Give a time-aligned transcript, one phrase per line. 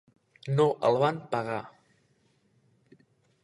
[0.59, 1.59] No el van pagar.